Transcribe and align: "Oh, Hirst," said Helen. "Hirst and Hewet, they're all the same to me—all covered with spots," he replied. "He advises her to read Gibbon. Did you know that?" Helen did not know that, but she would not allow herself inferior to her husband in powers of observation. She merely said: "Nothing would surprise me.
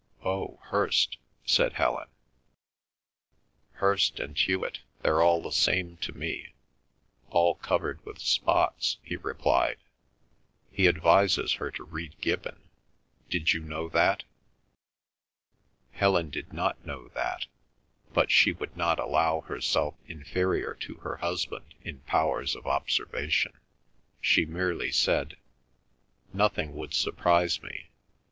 "Oh, 0.25 0.57
Hirst," 0.71 1.17
said 1.45 1.73
Helen. 1.73 2.07
"Hirst 3.73 4.19
and 4.19 4.35
Hewet, 4.35 4.79
they're 5.03 5.21
all 5.21 5.43
the 5.43 5.51
same 5.51 5.97
to 5.97 6.11
me—all 6.11 7.53
covered 7.53 8.03
with 8.03 8.17
spots," 8.17 8.97
he 9.03 9.15
replied. 9.15 9.77
"He 10.71 10.87
advises 10.87 11.53
her 11.53 11.69
to 11.73 11.83
read 11.83 12.19
Gibbon. 12.19 12.67
Did 13.29 13.53
you 13.53 13.59
know 13.59 13.89
that?" 13.89 14.23
Helen 15.91 16.31
did 16.31 16.51
not 16.51 16.83
know 16.83 17.09
that, 17.09 17.45
but 18.11 18.31
she 18.31 18.51
would 18.53 18.75
not 18.75 18.97
allow 18.97 19.41
herself 19.41 19.93
inferior 20.07 20.73
to 20.81 20.95
her 20.95 21.17
husband 21.17 21.75
in 21.83 21.99
powers 21.99 22.55
of 22.55 22.65
observation. 22.65 23.53
She 24.19 24.45
merely 24.47 24.91
said: 24.91 25.37
"Nothing 26.33 26.73
would 26.73 26.95
surprise 26.95 27.61
me. 27.61 27.89